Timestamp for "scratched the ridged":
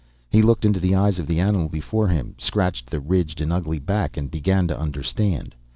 2.39-3.39